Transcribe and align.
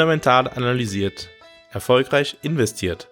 Fundamental 0.00 0.48
analysiert. 0.48 1.28
Erfolgreich 1.72 2.38
investiert. 2.40 3.10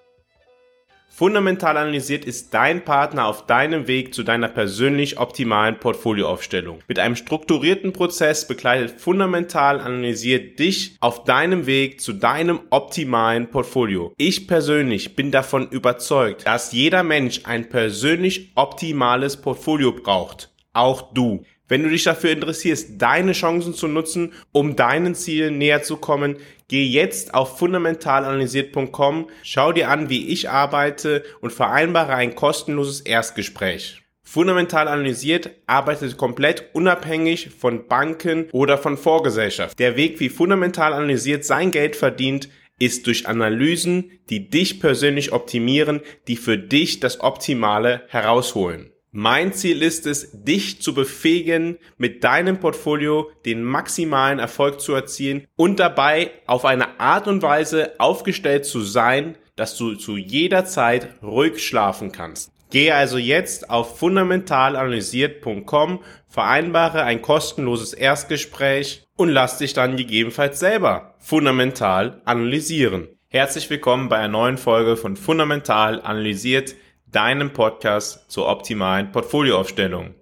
Fundamental 1.10 1.76
analysiert 1.76 2.24
ist 2.24 2.54
dein 2.54 2.82
Partner 2.82 3.26
auf 3.26 3.44
deinem 3.44 3.86
Weg 3.86 4.14
zu 4.14 4.22
deiner 4.22 4.48
persönlich 4.48 5.18
optimalen 5.18 5.78
Portfolioaufstellung. 5.78 6.78
Mit 6.88 6.98
einem 6.98 7.14
strukturierten 7.14 7.92
Prozess 7.92 8.48
begleitet 8.48 8.98
Fundamental 8.98 9.80
analysiert 9.80 10.58
dich 10.58 10.96
auf 11.00 11.24
deinem 11.24 11.66
Weg 11.66 12.00
zu 12.00 12.14
deinem 12.14 12.60
optimalen 12.70 13.50
Portfolio. 13.50 14.14
Ich 14.16 14.46
persönlich 14.46 15.14
bin 15.14 15.30
davon 15.30 15.68
überzeugt, 15.68 16.46
dass 16.46 16.72
jeder 16.72 17.02
Mensch 17.02 17.42
ein 17.44 17.68
persönlich 17.68 18.52
optimales 18.54 19.36
Portfolio 19.36 19.92
braucht. 19.92 20.50
Auch 20.72 21.12
du. 21.12 21.44
Wenn 21.68 21.82
du 21.82 21.90
dich 21.90 22.04
dafür 22.04 22.30
interessierst, 22.30 22.92
deine 22.96 23.32
Chancen 23.32 23.74
zu 23.74 23.88
nutzen, 23.88 24.32
um 24.52 24.74
deinen 24.74 25.14
Zielen 25.14 25.58
näher 25.58 25.82
zu 25.82 25.98
kommen, 25.98 26.36
geh 26.68 26.84
jetzt 26.84 27.34
auf 27.34 27.58
fundamentalanalysiert.com, 27.58 29.28
schau 29.42 29.72
dir 29.72 29.90
an, 29.90 30.08
wie 30.08 30.28
ich 30.28 30.48
arbeite 30.48 31.22
und 31.40 31.52
vereinbare 31.52 32.14
ein 32.14 32.34
kostenloses 32.34 33.00
Erstgespräch. 33.02 34.02
Fundamental 34.22 34.88
analysiert 34.88 35.50
arbeitet 35.66 36.18
komplett 36.18 36.70
unabhängig 36.74 37.50
von 37.58 37.86
Banken 37.86 38.48
oder 38.52 38.76
von 38.76 38.98
Vorgesellschaft. 38.98 39.78
Der 39.78 39.96
Weg, 39.96 40.20
wie 40.20 40.28
fundamental 40.28 40.92
analysiert 40.92 41.46
sein 41.46 41.70
Geld 41.70 41.96
verdient, 41.96 42.48
ist 42.78 43.06
durch 43.06 43.26
Analysen, 43.26 44.12
die 44.28 44.50
dich 44.50 44.80
persönlich 44.80 45.32
optimieren, 45.32 46.00
die 46.28 46.36
für 46.36 46.58
dich 46.58 47.00
das 47.00 47.20
Optimale 47.20 48.02
herausholen. 48.08 48.92
Mein 49.20 49.52
Ziel 49.52 49.82
ist 49.82 50.06
es, 50.06 50.30
dich 50.44 50.80
zu 50.80 50.94
befähigen, 50.94 51.78
mit 51.96 52.22
deinem 52.22 52.60
Portfolio 52.60 53.32
den 53.44 53.64
maximalen 53.64 54.38
Erfolg 54.38 54.80
zu 54.80 54.94
erzielen 54.94 55.48
und 55.56 55.80
dabei 55.80 56.30
auf 56.46 56.64
eine 56.64 57.00
Art 57.00 57.26
und 57.26 57.42
Weise 57.42 57.98
aufgestellt 57.98 58.64
zu 58.64 58.80
sein, 58.80 59.34
dass 59.56 59.76
du 59.76 59.96
zu 59.96 60.16
jeder 60.16 60.66
Zeit 60.66 61.08
ruhig 61.20 61.66
schlafen 61.66 62.12
kannst. 62.12 62.52
Gehe 62.70 62.94
also 62.94 63.18
jetzt 63.18 63.70
auf 63.70 63.98
fundamentalanalysiert.com, 63.98 65.98
vereinbare 66.28 67.02
ein 67.02 67.20
kostenloses 67.20 67.94
Erstgespräch 67.94 69.02
und 69.16 69.30
lass 69.30 69.58
dich 69.58 69.72
dann 69.72 69.96
gegebenenfalls 69.96 70.60
selber 70.60 71.16
fundamental 71.18 72.22
analysieren. 72.24 73.08
Herzlich 73.30 73.68
willkommen 73.68 74.08
bei 74.08 74.18
einer 74.18 74.28
neuen 74.28 74.58
Folge 74.58 74.96
von 74.96 75.16
Fundamental 75.16 76.00
analysiert 76.00 76.76
deinem 77.10 77.52
Podcast 77.52 78.30
zur 78.30 78.48
optimalen 78.48 79.12
Portfolioaufstellung. 79.12 80.14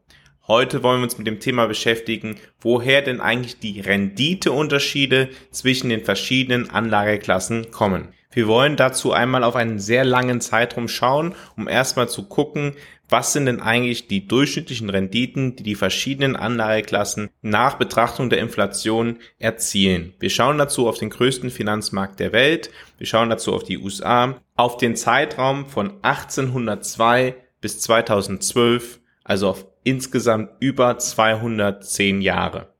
Heute 0.46 0.84
wollen 0.84 1.00
wir 1.00 1.04
uns 1.04 1.18
mit 1.18 1.26
dem 1.26 1.40
Thema 1.40 1.66
beschäftigen, 1.66 2.38
woher 2.60 3.02
denn 3.02 3.20
eigentlich 3.20 3.58
die 3.58 3.80
Renditeunterschiede 3.80 5.30
zwischen 5.50 5.88
den 5.88 6.04
verschiedenen 6.04 6.70
Anlageklassen 6.70 7.72
kommen. 7.72 8.14
Wir 8.32 8.48
wollen 8.48 8.76
dazu 8.76 9.12
einmal 9.12 9.44
auf 9.44 9.56
einen 9.56 9.78
sehr 9.78 10.04
langen 10.04 10.40
Zeitraum 10.40 10.88
schauen, 10.88 11.34
um 11.56 11.68
erstmal 11.68 12.08
zu 12.08 12.24
gucken, 12.24 12.74
was 13.08 13.32
sind 13.32 13.46
denn 13.46 13.60
eigentlich 13.60 14.08
die 14.08 14.26
durchschnittlichen 14.26 14.90
Renditen, 14.90 15.56
die 15.56 15.62
die 15.62 15.74
verschiedenen 15.74 16.36
Anlageklassen 16.36 17.30
nach 17.40 17.76
Betrachtung 17.76 18.30
der 18.30 18.40
Inflation 18.40 19.18
erzielen. 19.38 20.14
Wir 20.18 20.30
schauen 20.30 20.58
dazu 20.58 20.88
auf 20.88 20.98
den 20.98 21.10
größten 21.10 21.50
Finanzmarkt 21.50 22.18
der 22.18 22.32
Welt, 22.32 22.70
wir 22.98 23.06
schauen 23.06 23.30
dazu 23.30 23.54
auf 23.54 23.62
die 23.62 23.78
USA, 23.78 24.40
auf 24.56 24.76
den 24.76 24.96
Zeitraum 24.96 25.66
von 25.66 25.92
1802 26.02 27.34
bis 27.60 27.80
2012, 27.80 29.00
also 29.22 29.48
auf 29.50 29.66
insgesamt 29.84 30.50
über 30.60 30.98
210 30.98 32.20
Jahre. 32.20 32.72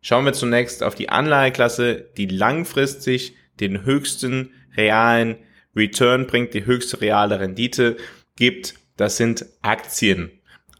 Schauen 0.00 0.24
wir 0.24 0.32
zunächst 0.32 0.82
auf 0.82 0.94
die 0.94 1.08
Anlageklasse, 1.08 2.10
die 2.16 2.26
langfristig 2.26 3.36
den 3.60 3.84
höchsten 3.84 4.50
realen 4.76 5.36
Return 5.76 6.26
bringt, 6.26 6.54
die 6.54 6.66
höchste 6.66 7.00
reale 7.00 7.40
Rendite 7.40 7.96
gibt. 8.36 8.74
Das 8.96 9.16
sind 9.16 9.46
Aktien. 9.62 10.30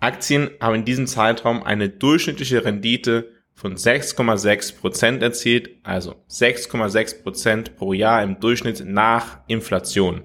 Aktien 0.00 0.50
haben 0.60 0.76
in 0.76 0.84
diesem 0.84 1.06
Zeitraum 1.06 1.62
eine 1.62 1.88
durchschnittliche 1.88 2.64
Rendite 2.64 3.30
von 3.54 3.76
6,6 3.76 4.78
Prozent 4.80 5.22
erzielt, 5.22 5.70
also 5.82 6.16
6,6 6.28 7.22
Prozent 7.22 7.76
pro 7.76 7.92
Jahr 7.92 8.22
im 8.22 8.40
Durchschnitt 8.40 8.84
nach 8.84 9.38
Inflation. 9.46 10.22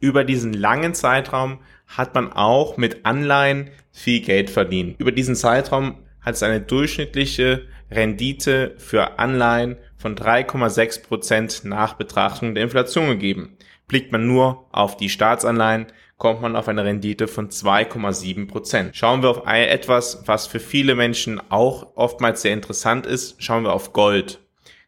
Über 0.00 0.24
diesen 0.24 0.52
langen 0.52 0.92
Zeitraum 0.94 1.60
hat 1.86 2.14
man 2.14 2.32
auch 2.32 2.76
mit 2.76 3.06
Anleihen 3.06 3.70
viel 3.92 4.20
Geld 4.20 4.50
verdient. 4.50 5.00
Über 5.00 5.12
diesen 5.12 5.36
Zeitraum 5.36 6.04
hat 6.20 6.34
es 6.34 6.42
eine 6.42 6.60
durchschnittliche 6.60 7.66
Rendite 7.90 8.74
für 8.78 9.18
Anleihen 9.18 9.76
von 10.04 10.16
3,6 10.16 11.02
Prozent 11.02 11.64
nach 11.64 11.94
Betrachtung 11.94 12.54
der 12.54 12.64
Inflation 12.64 13.08
gegeben. 13.08 13.56
Blickt 13.88 14.12
man 14.12 14.26
nur 14.26 14.66
auf 14.70 14.98
die 14.98 15.08
Staatsanleihen, 15.08 15.86
kommt 16.18 16.42
man 16.42 16.56
auf 16.56 16.68
eine 16.68 16.84
Rendite 16.84 17.26
von 17.26 17.48
2,7 17.48 18.46
Prozent. 18.46 18.94
Schauen 18.94 19.22
wir 19.22 19.30
auf 19.30 19.46
etwas, 19.46 20.24
was 20.26 20.46
für 20.46 20.60
viele 20.60 20.94
Menschen 20.94 21.40
auch 21.48 21.96
oftmals 21.96 22.42
sehr 22.42 22.52
interessant 22.52 23.06
ist, 23.06 23.42
schauen 23.42 23.64
wir 23.64 23.72
auf 23.72 23.94
Gold. 23.94 24.40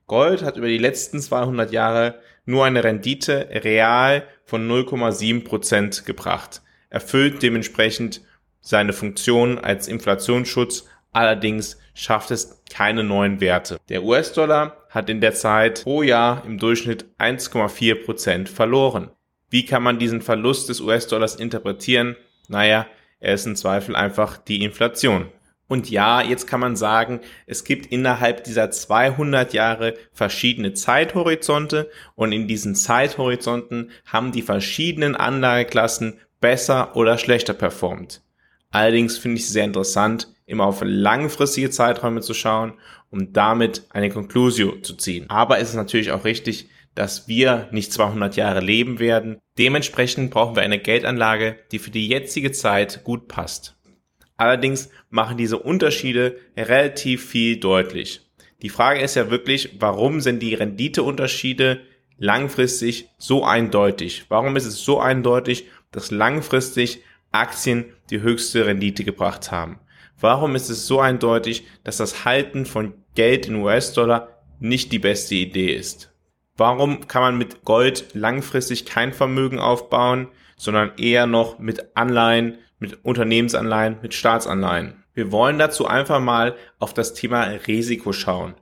Gold 0.07 0.43
hat 0.43 0.59
über 0.59 0.69
die 0.69 0.77
letzten 0.77 1.19
200 1.19 1.73
Jahre 1.73 2.21
nur 2.45 2.67
eine 2.67 2.85
Rendite 2.85 3.49
real 3.65 4.23
von 4.45 4.69
0,7 4.69 5.45
Prozent 5.45 6.05
gebracht, 6.05 6.61
erfüllt 6.91 7.43
dementsprechend 7.43 8.21
seine 8.61 8.93
Funktion 8.93 9.59
als 9.59 9.89
Inflationsschutz, 9.89 10.85
allerdings 11.13 11.79
schafft 11.95 12.31
es 12.33 12.63
keine 12.71 13.03
neuen 13.03 13.41
Werte. 13.41 13.79
Der 13.89 14.03
US-Dollar 14.03 14.86
hat 14.97 15.11
in 15.11 15.21
der 15.21 15.35
Zeit 15.35 15.85
pro 15.85 16.03
Jahr 16.03 16.43
im 16.45 16.59
Durchschnitt 16.59 17.05
1,4 17.19 18.05
Prozent 18.05 18.49
verloren. 18.49 19.11
Wie 19.51 19.65
kann 19.65 19.83
man 19.83 20.01
diesen 20.01 20.23
Verlust 20.23 20.69
des 20.69 20.81
US-Dollars 20.81 21.37
interpretieren? 21.37 22.17
Naja, 22.49 22.87
er 23.21 23.35
ist 23.35 23.47
im 23.47 23.57
Zweifel 23.57 23.95
einfach 23.95 24.39
die 24.39 24.65
Inflation. 24.65 25.29
Und 25.69 25.91
ja, 25.91 26.23
jetzt 26.23 26.47
kann 26.47 26.61
man 26.61 26.77
sagen, 26.77 27.21
es 27.47 27.65
gibt 27.65 27.87
innerhalb 27.87 28.45
dieser 28.45 28.71
200 28.71 29.53
Jahre 29.53 29.95
verschiedene 30.13 30.73
Zeithorizonte 30.75 31.91
und 32.15 32.33
in 32.33 32.49
diesen 32.49 32.75
Zeithorizonten 32.75 33.91
haben 34.07 34.33
die 34.33 34.43
verschiedenen 34.43 35.15
Anlageklassen 35.15 36.21
besser 36.41 36.97
oder 36.97 37.19
schlechter 37.19 37.55
performt. 37.55 38.23
Allerdings 38.71 39.19
finde 39.19 39.39
ich 39.39 39.45
es 39.45 39.53
sehr 39.53 39.65
interessant, 39.65 40.29
immer 40.47 40.67
auf 40.67 40.81
langfristige 40.85 41.71
Zeiträume 41.71 42.21
zu 42.21 42.33
schauen, 42.33 42.75
um 43.11 43.33
damit 43.33 43.85
eine 43.91 44.11
Conclusio 44.11 44.81
zu 44.81 44.95
ziehen. 44.95 45.29
Aber 45.29 45.59
es 45.59 45.71
ist 45.71 45.75
natürlich 45.75 46.13
auch 46.13 46.25
richtig, 46.25 46.69
dass 46.95 47.29
wir 47.29 47.69
nicht 47.73 47.93
200 47.93 48.37
Jahre 48.37 48.61
leben 48.61 48.99
werden. 48.99 49.39
Dementsprechend 49.59 50.31
brauchen 50.31 50.57
wir 50.57 50.63
eine 50.63 50.79
Geldanlage, 50.79 51.59
die 51.71 51.79
für 51.79 51.91
die 51.91 52.09
jetzige 52.09 52.53
Zeit 52.53 53.05
gut 53.05 53.29
passt. 53.29 53.77
Allerdings 54.39 54.91
machen 55.11 55.37
diese 55.37 55.59
Unterschiede 55.59 56.39
relativ 56.57 57.27
viel 57.27 57.59
deutlich. 57.59 58.23
Die 58.63 58.69
Frage 58.69 59.01
ist 59.01 59.15
ja 59.15 59.31
wirklich, 59.31 59.77
warum 59.79 60.21
sind 60.21 60.41
die 60.41 60.55
Renditeunterschiede 60.55 61.81
langfristig 62.19 63.09
so 63.19 63.45
eindeutig? 63.45 64.25
Warum 64.29 64.57
ist 64.57 64.67
es 64.67 64.83
so 64.83 64.99
eindeutig, 64.99 65.67
dass 65.91 66.11
langfristig 66.11 67.03
Aktien 67.33 67.87
die 68.11 68.21
höchste 68.21 68.67
Rendite 68.67 69.05
gebracht 69.05 69.51
haben? 69.53 69.79
Warum 70.21 70.55
ist 70.55 70.71
es 70.71 70.87
so 70.87 71.01
eindeutig, 71.01 71.67
dass 71.85 71.99
das 71.99 72.25
Halten 72.25 72.65
von 72.65 72.95
Geld 73.15 73.49
in 73.49 73.57
US-Dollar 73.57 74.29
nicht 74.61 74.93
die 74.93 74.99
beste 74.99 75.35
Idee 75.35 75.75
ist? 75.75 76.13
Warum 76.57 77.07
kann 77.07 77.23
man 77.23 77.39
mit 77.39 77.65
Gold 77.65 78.15
langfristig 78.15 78.87
kein 78.87 79.13
Vermögen 79.13 79.59
aufbauen, 79.59 80.29
sondern 80.57 80.93
eher 80.97 81.27
noch 81.27 81.59
mit 81.59 81.97
Anleihen, 81.97 82.59
mit 82.79 83.05
Unternehmensanleihen, 83.05 83.99
mit 84.01 84.15
Staatsanleihen? 84.15 85.05
Wir 85.13 85.33
wollen 85.33 85.59
dazu 85.59 85.87
einfach 85.87 86.21
mal 86.21 86.57
auf 86.79 86.95
das 86.95 87.13
Thema 87.13 87.45
Risiko 87.67 88.13
schauen. 88.13 88.55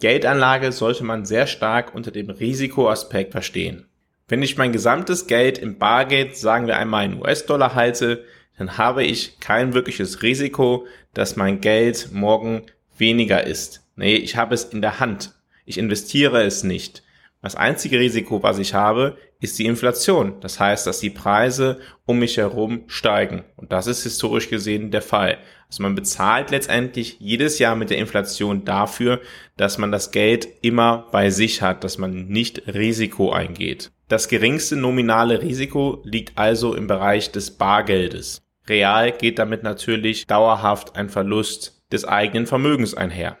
Geldanlage 0.00 0.70
sollte 0.72 1.04
man 1.04 1.24
sehr 1.24 1.46
stark 1.46 1.94
unter 1.94 2.10
dem 2.10 2.28
Risikoaspekt 2.28 3.32
verstehen. 3.32 3.86
Wenn 4.28 4.42
ich 4.42 4.58
mein 4.58 4.72
gesamtes 4.72 5.26
Geld 5.26 5.58
im 5.58 5.78
Bargeld, 5.78 6.36
sagen 6.36 6.66
wir 6.66 6.76
einmal 6.76 7.06
in 7.06 7.20
US-Dollar 7.20 7.74
halte, 7.74 8.24
dann 8.58 8.78
habe 8.78 9.04
ich 9.04 9.40
kein 9.40 9.74
wirkliches 9.74 10.22
Risiko, 10.22 10.86
dass 11.12 11.36
mein 11.36 11.60
Geld 11.60 12.10
morgen 12.12 12.62
weniger 12.96 13.44
ist. 13.44 13.86
Nee, 13.96 14.16
ich 14.16 14.36
habe 14.36 14.54
es 14.54 14.64
in 14.64 14.80
der 14.80 15.00
Hand. 15.00 15.34
Ich 15.64 15.78
investiere 15.78 16.42
es 16.42 16.64
nicht. 16.64 17.02
Das 17.42 17.56
einzige 17.56 17.98
Risiko, 17.98 18.42
was 18.42 18.58
ich 18.58 18.72
habe, 18.72 19.18
ist 19.38 19.58
die 19.58 19.66
Inflation. 19.66 20.40
Das 20.40 20.58
heißt, 20.58 20.86
dass 20.86 21.00
die 21.00 21.10
Preise 21.10 21.78
um 22.06 22.18
mich 22.18 22.38
herum 22.38 22.84
steigen. 22.86 23.44
Und 23.56 23.70
das 23.70 23.86
ist 23.86 24.02
historisch 24.02 24.48
gesehen 24.48 24.90
der 24.90 25.02
Fall. 25.02 25.38
Also 25.68 25.82
man 25.82 25.94
bezahlt 25.94 26.50
letztendlich 26.50 27.18
jedes 27.20 27.58
Jahr 27.58 27.76
mit 27.76 27.90
der 27.90 27.98
Inflation 27.98 28.64
dafür, 28.64 29.20
dass 29.56 29.76
man 29.76 29.92
das 29.92 30.10
Geld 30.10 30.48
immer 30.62 31.08
bei 31.12 31.30
sich 31.30 31.60
hat, 31.60 31.84
dass 31.84 31.98
man 31.98 32.28
nicht 32.28 32.66
Risiko 32.66 33.32
eingeht. 33.32 33.90
Das 34.08 34.28
geringste 34.28 34.76
nominale 34.76 35.42
Risiko 35.42 36.00
liegt 36.04 36.38
also 36.38 36.74
im 36.74 36.86
Bereich 36.86 37.32
des 37.32 37.50
Bargeldes. 37.50 38.43
Real 38.68 39.12
geht 39.12 39.38
damit 39.38 39.62
natürlich 39.62 40.26
dauerhaft 40.26 40.96
ein 40.96 41.08
Verlust 41.08 41.82
des 41.92 42.04
eigenen 42.04 42.46
Vermögens 42.46 42.94
einher. 42.94 43.38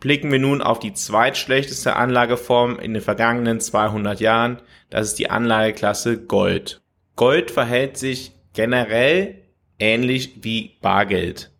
Blicken 0.00 0.30
wir 0.30 0.38
nun 0.38 0.62
auf 0.62 0.78
die 0.78 0.92
zweitschlechteste 0.92 1.96
Anlageform 1.96 2.78
in 2.78 2.94
den 2.94 3.02
vergangenen 3.02 3.60
200 3.60 4.20
Jahren, 4.20 4.62
das 4.90 5.08
ist 5.08 5.18
die 5.18 5.28
Anlageklasse 5.28 6.24
Gold. 6.24 6.80
Gold 7.16 7.50
verhält 7.50 7.96
sich 7.96 8.32
generell 8.54 9.42
ähnlich 9.78 10.38
wie 10.42 10.78
Bargeld. 10.80 11.50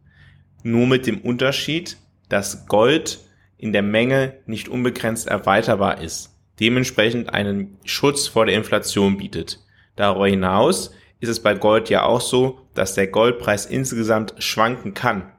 Nur 0.62 0.86
mit 0.86 1.06
dem 1.06 1.20
Unterschied, 1.20 1.96
dass 2.28 2.66
Gold 2.66 3.18
in 3.56 3.72
der 3.72 3.82
Menge 3.82 4.34
nicht 4.46 4.68
unbegrenzt 4.68 5.26
erweiterbar 5.26 6.00
ist, 6.00 6.36
dementsprechend 6.60 7.34
einen 7.34 7.76
Schutz 7.84 8.28
vor 8.28 8.46
der 8.46 8.54
Inflation 8.54 9.16
bietet. 9.16 9.58
Darüber 9.96 10.28
hinaus 10.28 10.92
ist 11.20 11.28
es 11.28 11.40
bei 11.40 11.54
Gold 11.54 11.90
ja 11.90 12.04
auch 12.04 12.20
so, 12.20 12.60
dass 12.74 12.94
der 12.94 13.08
Goldpreis 13.08 13.66
insgesamt 13.66 14.34
schwanken 14.38 14.94
kann. 14.94 15.32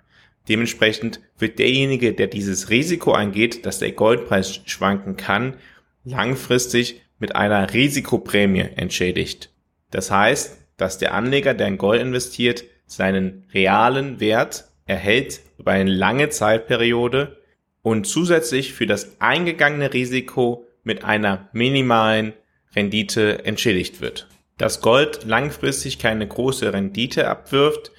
Dementsprechend 0.47 1.19
wird 1.37 1.59
derjenige, 1.59 2.13
der 2.13 2.27
dieses 2.27 2.69
Risiko 2.69 3.13
eingeht, 3.13 3.65
dass 3.65 3.79
der 3.79 3.91
Goldpreis 3.91 4.61
schwanken 4.65 5.15
kann, 5.15 5.55
langfristig 6.03 7.01
mit 7.19 7.35
einer 7.35 7.73
Risikoprämie 7.73 8.69
entschädigt. 8.75 9.51
Das 9.91 10.11
heißt, 10.11 10.57
dass 10.77 10.97
der 10.97 11.13
Anleger, 11.13 11.53
der 11.53 11.67
in 11.67 11.77
Gold 11.77 12.01
investiert, 12.01 12.63
seinen 12.85 13.45
realen 13.53 14.19
Wert 14.19 14.65
erhält 14.85 15.41
über 15.57 15.71
eine 15.71 15.91
lange 15.91 16.29
Zeitperiode 16.29 17.37
und 17.81 18.07
zusätzlich 18.07 18.73
für 18.73 18.87
das 18.87 19.19
eingegangene 19.21 19.93
Risiko 19.93 20.65
mit 20.83 21.03
einer 21.03 21.49
minimalen 21.53 22.33
Rendite 22.75 23.45
entschädigt 23.45 24.01
wird. 24.01 24.27
Dass 24.59 24.81
Gold 24.81 25.23
langfristig 25.23 25.99
keine 25.99 26.27
große 26.27 26.73
Rendite 26.73 27.29
abwirft, 27.29 27.93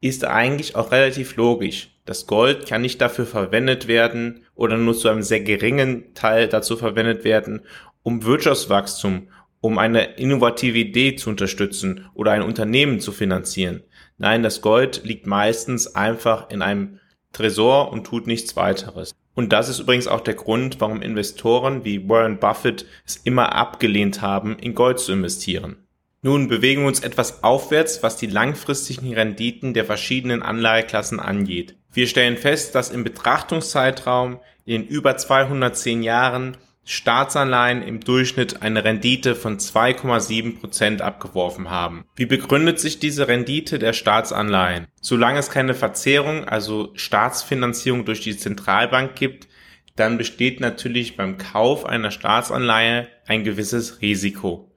ist 0.00 0.24
eigentlich 0.24 0.76
auch 0.76 0.92
relativ 0.92 1.34
logisch. 1.34 1.90
Das 2.04 2.28
Gold 2.28 2.64
kann 2.64 2.82
nicht 2.82 3.00
dafür 3.00 3.26
verwendet 3.26 3.88
werden 3.88 4.44
oder 4.54 4.76
nur 4.76 4.94
zu 4.94 5.08
einem 5.08 5.22
sehr 5.22 5.40
geringen 5.40 6.14
Teil 6.14 6.46
dazu 6.46 6.76
verwendet 6.76 7.24
werden, 7.24 7.62
um 8.04 8.22
Wirtschaftswachstum, 8.22 9.26
um 9.60 9.78
eine 9.78 10.16
innovative 10.16 10.78
Idee 10.78 11.16
zu 11.16 11.28
unterstützen 11.28 12.06
oder 12.14 12.30
ein 12.30 12.42
Unternehmen 12.42 13.00
zu 13.00 13.10
finanzieren. 13.10 13.82
Nein, 14.16 14.44
das 14.44 14.60
Gold 14.60 15.02
liegt 15.02 15.26
meistens 15.26 15.96
einfach 15.96 16.50
in 16.50 16.62
einem 16.62 17.00
Tresor 17.32 17.90
und 17.90 18.04
tut 18.04 18.28
nichts 18.28 18.54
weiteres. 18.54 19.12
Und 19.34 19.52
das 19.52 19.68
ist 19.68 19.80
übrigens 19.80 20.06
auch 20.06 20.20
der 20.20 20.34
Grund, 20.34 20.80
warum 20.80 21.02
Investoren 21.02 21.84
wie 21.84 22.08
Warren 22.08 22.38
Buffett 22.38 22.86
es 23.04 23.16
immer 23.16 23.56
abgelehnt 23.56 24.22
haben, 24.22 24.56
in 24.60 24.76
Gold 24.76 25.00
zu 25.00 25.10
investieren. 25.10 25.85
Nun 26.26 26.48
bewegen 26.48 26.80
wir 26.80 26.88
uns 26.88 27.04
etwas 27.04 27.44
aufwärts, 27.44 28.02
was 28.02 28.16
die 28.16 28.26
langfristigen 28.26 29.14
Renditen 29.14 29.74
der 29.74 29.84
verschiedenen 29.84 30.42
Anlageklassen 30.42 31.20
angeht. 31.20 31.76
Wir 31.92 32.08
stellen 32.08 32.36
fest, 32.36 32.74
dass 32.74 32.90
im 32.90 33.04
Betrachtungszeitraum 33.04 34.40
in 34.64 34.84
über 34.84 35.16
210 35.16 36.02
Jahren 36.02 36.56
Staatsanleihen 36.82 37.80
im 37.80 38.00
Durchschnitt 38.00 38.60
eine 38.62 38.82
Rendite 38.82 39.36
von 39.36 39.58
2,7 39.58 40.58
Prozent 40.58 41.00
abgeworfen 41.00 41.70
haben. 41.70 42.06
Wie 42.16 42.26
begründet 42.26 42.80
sich 42.80 42.98
diese 42.98 43.28
Rendite 43.28 43.78
der 43.78 43.92
Staatsanleihen? 43.92 44.88
Solange 45.00 45.38
es 45.38 45.48
keine 45.48 45.74
Verzehrung, 45.74 46.42
also 46.42 46.90
Staatsfinanzierung 46.96 48.04
durch 48.04 48.20
die 48.20 48.36
Zentralbank 48.36 49.14
gibt, 49.14 49.46
dann 49.94 50.18
besteht 50.18 50.58
natürlich 50.58 51.16
beim 51.16 51.38
Kauf 51.38 51.86
einer 51.86 52.10
Staatsanleihe 52.10 53.06
ein 53.28 53.44
gewisses 53.44 54.00
Risiko. 54.00 54.72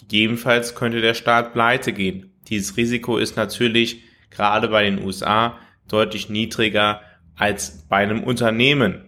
Gegebenenfalls 0.00 0.74
könnte 0.74 1.00
der 1.00 1.14
Staat 1.14 1.52
pleite 1.52 1.92
gehen. 1.92 2.32
Dieses 2.48 2.76
Risiko 2.76 3.16
ist 3.16 3.36
natürlich 3.36 4.02
gerade 4.30 4.68
bei 4.68 4.82
den 4.82 5.04
USA 5.04 5.58
deutlich 5.88 6.28
niedriger 6.28 7.02
als 7.36 7.86
bei 7.88 7.98
einem 7.98 8.22
Unternehmen. 8.22 9.04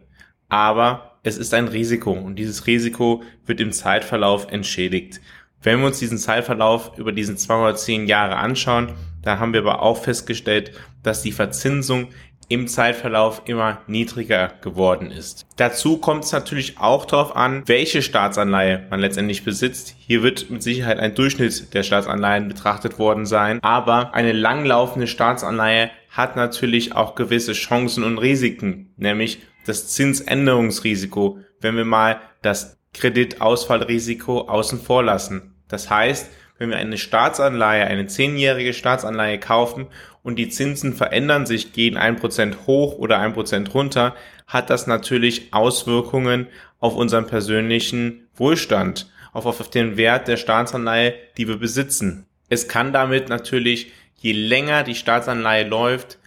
Aber 0.49 1.19
es 1.23 1.39
ist 1.39 1.55
ein 1.55 1.69
Risiko 1.69 2.13
und 2.13 2.37
dieses 2.37 2.67
Risiko 2.67 3.23
wird 3.47 3.61
im 3.61 3.73
Zeitverlauf 3.73 4.51
entschädigt. 4.51 5.21
Wenn 5.63 5.79
wir 5.79 5.87
uns 5.87 6.01
diesen 6.01 6.19
Zeitverlauf 6.19 6.99
über 6.99 7.13
diesen 7.13 7.37
210 7.37 8.07
Jahre 8.07 8.37
anschauen, 8.37 8.93
da 9.23 9.39
haben 9.39 9.53
wir 9.53 9.61
aber 9.61 9.83
auch 9.83 10.03
festgestellt, 10.03 10.73
dass 11.05 11.23
die 11.23 11.31
Verzinsung 11.31 12.09
im 12.49 12.69
Zeitverlauf 12.69 13.43
immer 13.47 13.81
niedriger 13.87 14.53
geworden 14.61 15.11
ist. 15.11 15.47
Dazu 15.57 15.99
kommt 15.99 16.25
es 16.25 16.33
natürlich 16.33 16.79
auch 16.79 17.05
darauf 17.05 17.35
an, 17.35 17.63
welche 17.67 18.03
Staatsanleihe 18.03 18.87
man 18.91 19.01
letztendlich 19.01 19.45
besitzt. 19.45 19.95
Hier 19.99 20.23
wird 20.23 20.51
mit 20.51 20.63
Sicherheit 20.63 20.99
ein 20.99 21.15
Durchschnitt 21.15 21.73
der 21.75 21.83
Staatsanleihen 21.83 22.49
betrachtet 22.49 22.99
worden 22.99 23.27
sein, 23.27 23.59
aber 23.63 24.15
eine 24.15 24.33
langlaufende 24.33 25.07
Staatsanleihe 25.07 25.91
hat 26.11 26.37
natürlich 26.37 26.95
auch 26.95 27.15
gewisse 27.15 27.53
Chancen 27.53 28.05
und 28.05 28.19
Risiken, 28.19 28.93
nämlich 28.97 29.41
das 29.65 29.89
Zinsänderungsrisiko, 29.89 31.39
wenn 31.61 31.77
wir 31.77 31.85
mal 31.85 32.21
das 32.43 32.79
Kreditausfallrisiko 32.95 34.43
außen 34.43 34.81
vor 34.81 35.03
lassen. 35.03 35.55
Das 35.69 35.89
heißt, 35.89 36.31
wenn 36.59 36.71
wir 36.71 36.77
eine 36.77 36.99
Staatsanleihe, 36.99 37.87
eine 37.87 38.07
zehnjährige 38.07 38.73
Staatsanleihe 38.73 39.41
kaufen 39.41 39.87
und 40.23 40.37
die 40.37 40.49
Zinsen 40.49 40.95
verändern 40.95 41.47
sich, 41.47 41.73
gehen 41.73 41.97
ein 41.97 42.17
Prozent 42.17 42.67
hoch 42.67 42.99
oder 42.99 43.19
ein 43.19 43.33
Prozent 43.33 43.75
runter, 43.75 44.15
hat 44.47 44.71
das 44.71 44.87
natürlich 44.87 45.53
Auswirkungen 45.53 46.47
auf 46.79 46.95
unseren 46.95 47.27
persönlichen 47.27 48.29
Wohlstand, 48.35 49.11
auf, 49.33 49.47
auf 49.47 49.71
den 49.71 49.97
Wert 49.97 50.29
der 50.29 50.37
Staatsanleihe, 50.37 51.15
die 51.37 51.49
wir 51.49 51.57
besitzen. 51.57 52.27
Es 52.49 52.69
kann 52.69 52.93
damit 52.93 53.29
natürlich, 53.29 53.93
je 54.19 54.33
länger 54.33 54.85
die 54.85 54.95
Staatsanleihe 54.95 55.67
läuft, 55.67 56.19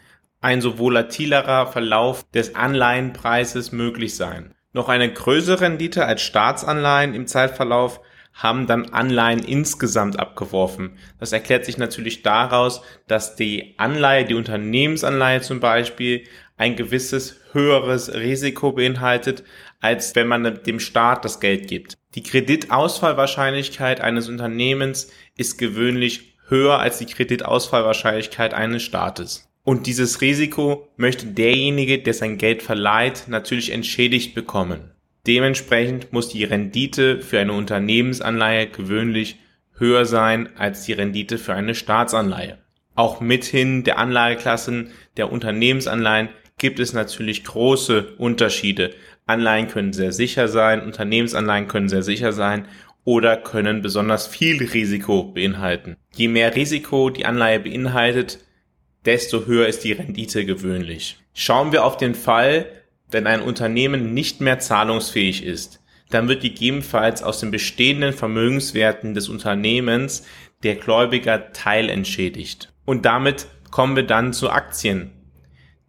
ein 0.41 0.61
so 0.61 0.77
volatilerer 0.77 1.67
Verlauf 1.67 2.25
des 2.31 2.55
Anleihenpreises 2.55 3.71
möglich 3.71 4.15
sein. 4.15 4.53
Noch 4.73 4.89
eine 4.89 5.11
größere 5.11 5.61
Rendite 5.61 6.05
als 6.05 6.21
Staatsanleihen 6.21 7.13
im 7.13 7.27
Zeitverlauf 7.27 8.01
haben 8.35 8.67
dann 8.67 8.89
Anleihen 8.89 9.39
insgesamt 9.39 10.19
abgeworfen. 10.19 10.97
Das 11.19 11.31
erklärt 11.31 11.65
sich 11.65 11.77
natürlich 11.77 12.21
daraus, 12.21 12.81
dass 13.07 13.35
die 13.35 13.73
Anleihe, 13.77 14.25
die 14.25 14.35
Unternehmensanleihe 14.35 15.41
zum 15.41 15.61
Beispiel, 15.61 16.25
ein 16.57 16.75
gewisses 16.75 17.39
höheres 17.53 18.13
Risiko 18.13 18.73
beinhaltet, 18.73 19.43
als 19.79 20.15
wenn 20.15 20.27
man 20.27 20.61
dem 20.63 20.79
Staat 20.79 21.25
das 21.25 21.39
Geld 21.39 21.67
gibt. 21.67 21.97
Die 22.15 22.23
Kreditausfallwahrscheinlichkeit 22.23 24.01
eines 24.01 24.29
Unternehmens 24.29 25.11
ist 25.35 25.57
gewöhnlich 25.57 26.35
höher 26.47 26.79
als 26.79 26.97
die 26.99 27.05
Kreditausfallwahrscheinlichkeit 27.05 28.53
eines 28.53 28.83
Staates. 28.83 29.49
Und 29.63 29.87
dieses 29.87 30.21
Risiko 30.21 30.87
möchte 30.95 31.25
derjenige, 31.25 31.99
der 31.99 32.13
sein 32.13 32.37
Geld 32.37 32.61
verleiht, 32.61 33.25
natürlich 33.27 33.71
entschädigt 33.71 34.35
bekommen. 34.35 34.91
Dementsprechend 35.27 36.13
muss 36.13 36.29
die 36.29 36.43
Rendite 36.43 37.21
für 37.21 37.39
eine 37.39 37.53
Unternehmensanleihe 37.53 38.67
gewöhnlich 38.67 39.37
höher 39.77 40.05
sein 40.05 40.49
als 40.57 40.83
die 40.85 40.93
Rendite 40.93 41.37
für 41.37 41.53
eine 41.53 41.75
Staatsanleihe. 41.75 42.59
Auch 42.93 43.19
mithin 43.19 43.83
der 43.83 43.97
Anlageklassen 43.97 44.91
der 45.17 45.31
Unternehmensanleihen 45.31 46.29
gibt 46.57 46.79
es 46.79 46.93
natürlich 46.93 47.43
große 47.43 48.15
Unterschiede. 48.17 48.91
Anleihen 49.25 49.67
können 49.67 49.91
sehr 49.91 50.11
sicher 50.11 50.47
sein, 50.47 50.81
Unternehmensanleihen 50.81 51.67
können 51.67 51.89
sehr 51.89 52.03
sicher 52.03 52.31
sein 52.31 52.67
oder 53.03 53.37
können 53.37 53.81
besonders 53.81 54.27
viel 54.27 54.63
Risiko 54.63 55.23
beinhalten. 55.23 55.97
Je 56.13 56.27
mehr 56.27 56.55
Risiko 56.55 57.09
die 57.09 57.25
Anleihe 57.25 57.59
beinhaltet, 57.59 58.39
desto 59.05 59.45
höher 59.45 59.67
ist 59.67 59.83
die 59.83 59.91
Rendite 59.91 60.45
gewöhnlich. 60.45 61.17
Schauen 61.33 61.71
wir 61.71 61.83
auf 61.83 61.97
den 61.97 62.15
Fall, 62.15 62.65
wenn 63.15 63.27
ein 63.27 63.41
Unternehmen 63.41 64.13
nicht 64.13 64.41
mehr 64.41 64.59
zahlungsfähig 64.59 65.41
ist, 65.41 65.81
dann 66.09 66.27
wird 66.27 66.41
gegebenenfalls 66.41 67.23
aus 67.23 67.39
den 67.39 67.49
bestehenden 67.49 68.11
Vermögenswerten 68.11 69.13
des 69.13 69.29
Unternehmens 69.29 70.27
der 70.63 70.75
Gläubiger 70.75 71.53
teilentschädigt. 71.53 72.73
Und 72.83 73.05
damit 73.05 73.47
kommen 73.71 73.95
wir 73.95 74.03
dann 74.03 74.33
zu 74.33 74.49
Aktien. 74.49 75.11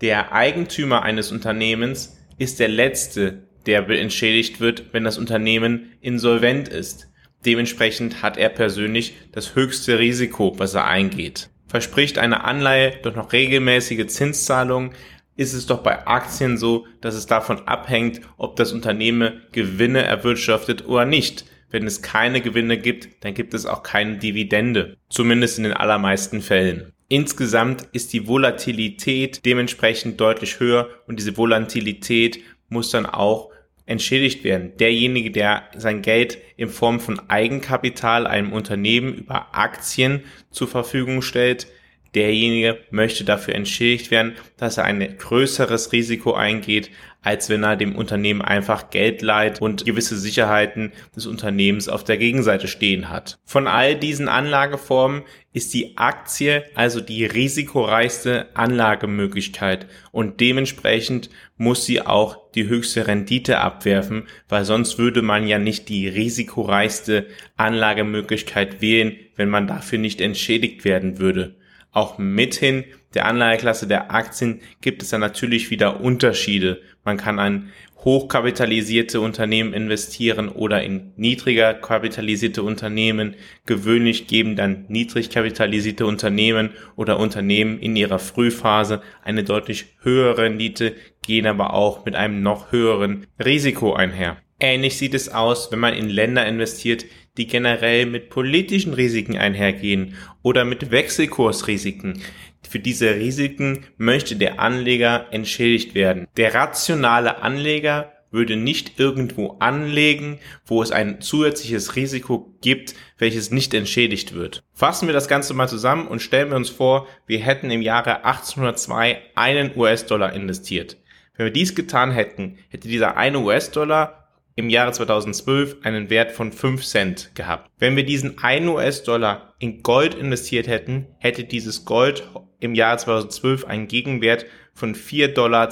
Der 0.01 0.33
Eigentümer 0.33 1.03
eines 1.03 1.33
Unternehmens 1.33 2.17
ist 2.39 2.61
der 2.61 2.69
letzte, 2.69 3.43
der 3.67 3.89
entschädigt 3.89 4.61
wird, 4.61 4.93
wenn 4.93 5.03
das 5.03 5.19
Unternehmen 5.19 5.95
insolvent 6.01 6.69
ist. 6.69 7.09
Dementsprechend 7.45 8.23
hat 8.23 8.37
er 8.37 8.51
persönlich 8.51 9.15
das 9.33 9.57
höchste 9.57 9.99
Risiko, 9.99 10.57
was 10.59 10.75
er 10.75 10.87
eingeht. 10.87 11.51
Verspricht 11.67 12.19
eine 12.19 12.45
Anleihe 12.45 12.93
doch 13.03 13.17
noch 13.17 13.33
regelmäßige 13.33 14.07
Zinszahlungen, 14.07 14.93
ist 15.37 15.53
es 15.53 15.67
doch 15.67 15.83
bei 15.83 16.07
Aktien 16.07 16.57
so, 16.57 16.87
dass 17.01 17.15
es 17.15 17.27
davon 17.27 17.67
abhängt, 17.69 18.21
ob 18.37 18.57
das 18.57 18.73
Unternehmen 18.73 19.43
Gewinne 19.53 20.03
erwirtschaftet 20.03 20.87
oder 20.87 21.05
nicht. 21.05 21.45
Wenn 21.71 21.87
es 21.87 22.01
keine 22.01 22.41
Gewinne 22.41 22.79
gibt, 22.79 23.25
dann 23.25 23.35
gibt 23.35 23.53
es 23.53 23.67
auch 23.67 23.83
keine 23.83 24.19
Dividende, 24.19 24.97
zumindest 25.09 25.59
in 25.59 25.65
den 25.65 25.73
allermeisten 25.73 26.41
Fällen. 26.41 26.93
Insgesamt 27.09 27.89
ist 27.93 28.13
die 28.13 28.27
Volatilität 28.27 29.45
dementsprechend 29.45 30.21
deutlich 30.21 30.59
höher 30.59 30.89
und 31.07 31.19
diese 31.19 31.37
Volatilität 31.37 32.41
muss 32.69 32.91
dann 32.91 33.07
auch 33.07 33.51
entschädigt 33.85 34.43
werden. 34.43 34.77
Derjenige, 34.79 35.31
der 35.31 35.65
sein 35.77 36.03
Geld 36.03 36.39
in 36.57 36.69
Form 36.69 36.99
von 36.99 37.21
Eigenkapital 37.29 38.27
einem 38.27 38.53
Unternehmen 38.53 39.15
über 39.15 39.55
Aktien 39.55 40.25
zur 40.51 40.67
Verfügung 40.67 41.23
stellt, 41.23 41.69
derjenige 42.17 42.79
möchte 42.91 43.23
dafür 43.23 43.55
entschädigt 43.55 44.11
werden, 44.11 44.33
dass 44.57 44.79
er 44.79 44.85
ein 44.85 45.17
größeres 45.19 45.93
Risiko 45.93 46.33
eingeht, 46.33 46.91
als 47.23 47.51
wenn 47.51 47.65
er 47.65 47.77
dem 47.77 47.97
Unternehmen 47.97 48.41
einfach 48.41 48.91
Geld 48.91 49.21
leiht 49.21 49.61
und 49.61 49.85
gewisse 49.85 50.17
Sicherheiten 50.17 50.93
des 51.15 51.27
Unternehmens 51.27 51.89
auf 51.89 52.05
der 52.05 52.19
Gegenseite 52.19 52.69
stehen 52.69 53.11
hat. 53.11 53.39
Von 53.45 53.67
all 53.67 53.97
diesen 53.97 54.29
Anlageformen 54.29 55.23
ist 55.53 55.75
die 55.75 55.97
Aktie 55.97 56.65
also 56.75 57.01
die 57.01 57.25
risikoreichste 57.25 58.47
Anlagemöglichkeit 58.55 59.87
und 60.13 60.41
dementsprechend 60.41 61.29
muss 61.57 61.85
sie 61.85 62.01
auch 62.01 62.53
die 62.53 62.69
höchste 62.69 63.09
Rendite 63.09 63.59
abwerfen, 63.59 64.29
weil 64.49 64.65
sonst 64.65 64.97
würde 64.99 65.23
man 65.23 65.47
ja 65.49 65.59
nicht 65.59 65.89
die 65.89 66.09
risikoreichste 66.09 67.27
Anlagemöglichkeit 67.57 68.81
wählen, 68.81 69.17
wenn 69.35 69.49
man 69.49 69.67
dafür 69.67 69.99
nicht 69.99 70.21
entschädigt 70.21 70.85
werden 70.85 71.19
würde. 71.19 71.57
Auch 71.97 72.19
mithin 72.19 72.85
der 73.15 73.25
Anlageklasse 73.25 73.87
der 73.87 74.11
Aktien 74.11 74.61
gibt 74.83 75.03
es 75.03 75.09
dann 75.09 75.23
natürlich 75.23 75.71
wieder 75.71 76.03
Unterschiede. 76.03 76.83
Man 77.05 77.17
kann 77.17 77.39
ein 77.39 77.73
hochkapitalisierte 78.05 79.19
Unternehmen 79.19 79.73
investieren 79.73 80.51
oder 80.51 80.83
in 80.83 81.15
niedriger 81.17 81.73
kapitalisierte 81.73 82.63
Unternehmen. 82.63 83.35
Gewöhnlich 83.65 84.27
geben 84.27 84.57
dann 84.57 84.85
niedrig 84.89 85.31
kapitalisierte 85.31 86.05
Unternehmen 86.05 86.73
oder 86.97 87.19
Unternehmen 87.19 87.79
in 87.79 87.97
ihrer 87.97 88.19
Frühphase 88.19 89.01
eine 89.25 89.43
deutlich 89.43 89.87
höhere 90.03 90.37
Rendite, 90.37 90.93
gehen 91.23 91.47
aber 91.47 91.73
auch 91.73 92.05
mit 92.05 92.15
einem 92.15 92.43
noch 92.43 92.73
höheren 92.73 93.27
Risiko 93.43 93.95
einher. 93.95 94.37
Ähnlich 94.61 94.99
sieht 94.99 95.15
es 95.15 95.31
aus, 95.31 95.73
wenn 95.73 95.79
man 95.79 95.95
in 95.95 96.11
Länder 96.11 96.47
investiert, 96.47 97.07
die 97.37 97.47
generell 97.47 98.07
mit 98.07 98.31
politischen 98.31 98.95
Risiken 98.95 99.37
einhergehen 99.37 100.15
oder 100.43 100.65
mit 100.65 100.91
Wechselkursrisiken. 100.91 102.23
Für 102.69 102.79
diese 102.79 103.15
Risiken 103.15 103.85
möchte 103.97 104.37
der 104.37 104.61
Anleger 104.61 105.27
entschädigt 105.31 105.95
werden. 105.95 106.27
Der 106.37 106.55
rationale 106.55 107.43
Anleger 107.43 108.13
würde 108.31 108.57
nicht 108.57 108.99
irgendwo 108.99 109.57
anlegen, 109.61 110.39
wo 110.65 110.83
es 110.83 110.91
ein 110.91 111.21
zusätzliches 111.21 111.97
Risiko 111.97 112.55
gibt, 112.61 112.95
welches 113.19 113.51
nicht 113.51 113.73
entschädigt 113.73 114.35
wird. 114.35 114.63
Fassen 114.73 115.09
wir 115.09 115.15
das 115.15 115.29
Ganze 115.29 115.55
mal 115.55 115.69
zusammen 115.69 116.07
und 116.09 116.21
stellen 116.21 116.51
wir 116.51 116.57
uns 116.57 116.69
vor, 116.69 117.07
wir 117.27 117.39
hätten 117.39 117.71
im 117.71 117.83
Jahre 117.83 118.25
1802 118.25 119.19
einen 119.35 119.77
US-Dollar 119.77 120.33
investiert. 120.33 120.97
Wenn 121.37 121.47
wir 121.47 121.53
dies 121.53 121.75
getan 121.75 122.11
hätten, 122.11 122.59
hätte 122.69 122.89
dieser 122.89 123.17
eine 123.17 123.41
US-Dollar 123.41 124.26
im 124.57 124.71
Jahre 124.71 124.91
2012 124.91 125.77
einen 125.83 126.11
Wert 126.11 126.33
von 126.33 126.51
5 126.51 126.83
Cent 126.83 127.35
gehabt. 127.35 127.71
Wenn 127.79 127.95
wir 127.95 128.05
diesen 128.05 128.39
1 128.43 128.67
US-Dollar 128.69 129.55
in 129.59 129.83
Gold 129.83 130.15
investiert 130.15 130.67
hätten, 130.67 131.07
hätte 131.19 131.45
dieses 131.45 131.85
Gold 131.85 132.27
im 132.59 132.75
Jahr 132.75 132.97
2012 132.97 133.67
einen 133.67 133.87
Gegenwert 133.87 134.47
von 134.73 134.95
4,52 134.95 135.35
Dollar 135.35 135.69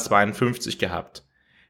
gehabt. 0.78 1.24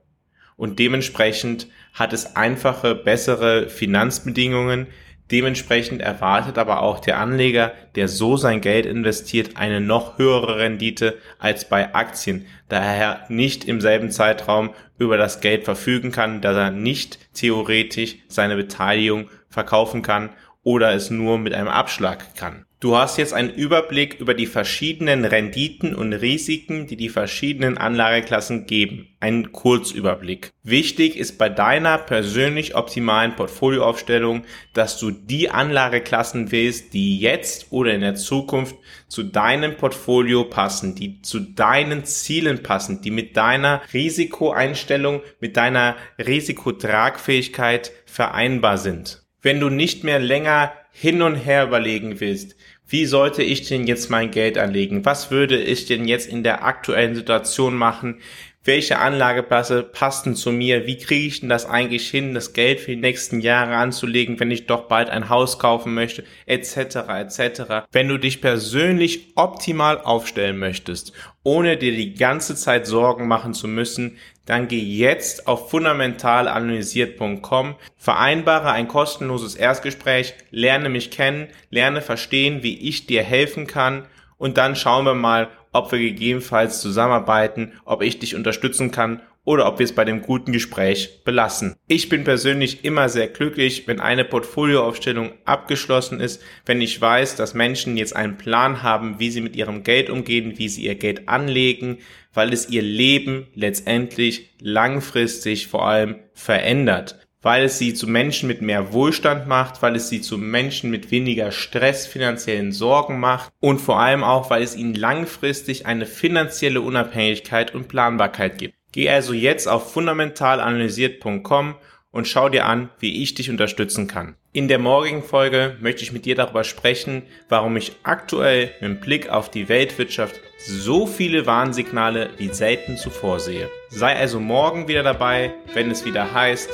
Und 0.57 0.79
dementsprechend 0.79 1.69
hat 1.95 2.13
es 2.13 2.37
einfache, 2.37 2.95
bessere 2.95 3.69
Finanzbedingungen, 3.69 4.89
Dementsprechend 5.31 6.03
erwartet 6.03 6.59
aber 6.59 6.83
auch 6.83 7.01
der 7.01 7.19
Anleger, 7.19 7.73
der 7.95 8.09
so 8.09 8.37
sein 8.37 8.61
Geld 8.61 8.85
investiert, 8.85 9.57
eine 9.57 9.81
noch 9.81 10.19
höhere 10.19 10.59
Rendite 10.59 11.17
als 11.39 11.67
bei 11.67 11.95
Aktien, 11.95 12.47
da 12.69 12.83
er 12.83 13.25
nicht 13.29 13.65
im 13.65 13.81
selben 13.81 14.11
Zeitraum 14.11 14.75
über 14.99 15.17
das 15.17 15.41
Geld 15.41 15.65
verfügen 15.65 16.13
kann, 16.13 16.43
da 16.43 16.53
er 16.53 16.71
nicht 16.71 17.19
theoretisch 17.35 18.17
seine 18.29 18.57
Beteiligung 18.57 19.31
verkaufen 19.49 20.03
kann 20.03 20.31
oder 20.63 20.93
es 20.93 21.11
nur 21.11 21.39
mit 21.39 21.55
einem 21.55 21.69
Abschlag 21.69 22.35
kann. 22.37 22.67
Du 22.85 22.99
hast 22.99 23.17
jetzt 23.17 23.33
einen 23.33 23.49
Überblick 23.49 24.21
über 24.21 24.35
die 24.35 24.45
verschiedenen 24.45 25.25
Renditen 25.25 25.95
und 25.95 26.13
Risiken, 26.13 26.87
die 26.87 26.97
die 26.97 27.09
verschiedenen 27.09 27.79
Anlageklassen 27.79 28.67
geben. 28.67 29.09
Ein 29.21 29.53
Kurzüberblick. 29.53 30.51
Wichtig 30.63 31.17
ist 31.17 31.39
bei 31.39 31.49
deiner 31.49 31.97
persönlich 31.97 32.77
optimalen 32.77 33.37
Portfolioaufstellung, 33.37 34.45
dass 34.75 34.99
du 34.99 35.11
die 35.11 35.49
Anlageklassen 35.49 36.53
wählst, 36.53 36.93
die 36.93 37.19
jetzt 37.19 37.69
oder 37.71 37.95
in 37.95 38.03
der 38.03 38.17
Zukunft 38.17 38.77
zu 39.09 39.23
deinem 39.23 39.79
Portfolio 39.79 40.45
passen, 40.45 40.95
die 40.95 41.23
zu 41.23 41.41
deinen 41.41 42.05
Zielen 42.05 42.63
passen, 42.63 43.01
die 43.01 43.11
mit 43.11 43.35
deiner 43.39 43.81
Risikoeinstellung, 43.95 45.23
mit 45.41 45.57
deiner 45.57 45.97
Risikotragfähigkeit 46.19 47.93
vereinbar 48.05 48.77
sind. 48.77 49.23
Wenn 49.41 49.59
du 49.59 49.71
nicht 49.71 50.05
mehr 50.05 50.19
länger 50.19 50.73
hin 50.97 51.23
und 51.23 51.35
her 51.35 51.65
überlegen 51.65 52.21
willst, 52.21 52.57
wie 52.87 53.07
sollte 53.07 53.43
ich 53.43 53.67
denn 53.67 53.87
jetzt 53.87 54.11
mein 54.11 54.31
Geld 54.31 54.59
anlegen? 54.59 55.05
Was 55.05 55.31
würde 55.31 55.61
ich 55.61 55.87
denn 55.87 56.07
jetzt 56.07 56.29
in 56.29 56.43
der 56.43 56.65
aktuellen 56.65 57.15
Situation 57.15 57.75
machen? 57.75 58.21
Welche 58.67 58.99
Anlageklasse 58.99 59.83
passt 59.83 60.25
denn 60.25 60.37
zu 60.37 60.51
mir? 60.51 60.87
Wie 60.87 60.97
kriege 60.97 61.27
ich 61.27 61.41
denn 61.41 61.51
das 61.51 61.67
eigentlich 61.67 62.09
hin, 62.09 62.33
das 62.33 62.55
Geld 62.55 62.81
für 62.81 62.93
die 62.93 63.01
nächsten 63.01 63.41
Jahre 63.41 63.77
anzulegen, 63.77 64.41
wenn 64.41 64.51
ich 64.51 64.67
doch 64.67 64.89
bald 64.89 65.11
ein 65.11 65.29
Haus 65.29 65.59
kaufen 65.59 65.93
möchte, 65.93 66.25
etc., 66.47 66.97
etc. 67.09 67.85
Wenn 67.93 68.09
du 68.09 68.17
dich 68.17 68.41
persönlich 68.41 69.33
optimal 69.35 70.01
aufstellen 70.01 70.59
möchtest, 70.59 71.13
ohne 71.43 71.77
dir 71.77 71.93
die 71.93 72.15
ganze 72.15 72.57
Zeit 72.57 72.87
Sorgen 72.87 73.29
machen 73.29 73.53
zu 73.53 73.69
müssen, 73.69 74.17
dann 74.47 74.67
geh 74.67 74.81
jetzt 74.81 75.47
auf 75.47 75.69
fundamentalanalysiert.com, 75.69 77.75
vereinbare 77.99 78.71
ein 78.71 78.89
kostenloses 78.89 79.57
Erstgespräch, 79.57 80.33
lerne 80.51 80.89
mich 80.89 81.11
kennen, 81.11 81.49
lerne 81.69 82.01
verstehen, 82.01 82.63
wie 82.63 82.89
ich 82.89 83.07
dir 83.07 83.23
helfen 83.23 83.67
kann 83.67 84.07
und 84.39 84.57
dann 84.57 84.77
schauen 84.77 85.05
wir 85.05 85.15
mal, 85.15 85.49
ob 85.75 85.93
wir 85.93 85.99
gegebenenfalls 85.99 86.81
zusammenarbeiten, 86.81 87.73
ob 87.85 88.01
ich 88.01 88.19
dich 88.19 88.35
unterstützen 88.35 88.91
kann 88.91 89.21
oder 89.45 89.67
ob 89.67 89.79
wir 89.79 89.85
es 89.85 89.95
bei 89.95 90.07
dem 90.07 90.23
guten 90.23 90.53
Gespräch 90.53 91.23
belassen. 91.25 91.77
Ich 91.87 92.09
bin 92.09 92.25
persönlich 92.25 92.85
immer 92.85 93.11
sehr 93.11 93.29
glücklich, 93.29 93.87
wenn 93.87 94.01
eine 94.01 94.25
Portfolioaufstellung 94.25 95.33
abgeschlossen 95.45 96.21
ist, 96.21 96.41
wenn 96.65 96.81
ich 96.81 96.99
weiß, 96.99 97.37
dass 97.37 97.53
Menschen 97.53 97.97
jetzt 97.97 98.17
einen 98.17 98.39
Plan 98.39 98.83
haben, 98.83 99.19
wie 99.19 99.31
sie 99.31 99.43
mit 99.43 99.57
ihrem 99.57 99.83
Geld 99.83 100.09
umgehen, 100.09 100.55
wie 100.57 100.69
sie 100.69 100.85
ihr 100.85 100.95
Geld 100.95 101.29
anlegen, 101.29 101.99
weil 102.33 102.53
es 102.53 102.71
ihr 102.71 102.83
Leben 102.83 103.49
letztendlich 103.55 104.55
langfristig 104.61 105.67
vor 105.67 105.87
allem 105.87 106.17
verändert 106.33 107.24
weil 107.45 107.65
es 107.65 107.79
sie 107.79 107.95
zu 107.95 108.09
Menschen 108.09 108.49
mit 108.49 108.63
mehr 108.63 108.93
Wohlstand 108.93 109.47
macht, 109.47 109.83
weil 109.83 109.95
es 109.95 110.09
sie 110.09 110.21
zu 110.21 110.39
Menschen 110.39 110.91
mit 110.91 111.13
weniger 111.13 111.53
Stress, 111.53 112.07
finanziellen 112.07 112.73
Sorgen 112.73 113.21
macht 113.21 113.53
und 113.61 113.81
vor 113.81 114.01
allem 114.01 114.25
auch, 114.25 114.51
weil 114.51 114.63
es 114.63 114.75
ihnen 114.75 114.95
langfristig 114.95 115.87
eine 115.87 116.07
finanzielle 116.07 116.81
Unabhängigkeit 116.81 117.75
und 117.75 117.87
Planbarkeit 117.87 118.59
gibt. 118.59 118.75
Geh 118.93 119.11
also 119.11 119.35
jetzt 119.35 119.69
auf 119.69 119.93
fundamentalanalysiert.com 119.93 121.77
und 122.11 122.29
schau 122.29 122.49
dir 122.49 122.65
an, 122.65 122.89
wie 122.99 123.23
ich 123.23 123.35
dich 123.35 123.51
unterstützen 123.51 124.07
kann. 124.07 124.37
In 124.53 124.69
der 124.69 124.79
morgigen 124.79 125.23
Folge 125.23 125.77
möchte 125.81 126.05
ich 126.05 126.13
mit 126.13 126.25
dir 126.25 126.37
darüber 126.37 126.63
sprechen, 126.63 127.25
warum 127.49 127.77
ich 127.77 127.97
aktuell 128.05 128.71
mit 128.81 129.01
Blick 129.01 129.29
auf 129.29 129.51
die 129.51 129.69
Weltwirtschaft 129.69 130.41
so 130.65 131.07
viele 131.07 131.45
Warnsignale 131.45 132.31
wie 132.39 132.49
selten 132.49 132.97
zuvor 132.97 133.41
sehe. 133.41 133.69
Sei 133.91 134.17
also 134.17 134.39
morgen 134.39 134.87
wieder 134.87 135.03
dabei, 135.03 135.53
wenn 135.75 135.91
es 135.91 136.07
wieder 136.07 136.33
heißt, 136.33 136.71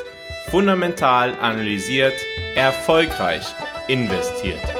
Fundamental 0.50 1.32
analysiert, 1.40 2.14
erfolgreich 2.56 3.46
investiert. 3.86 4.79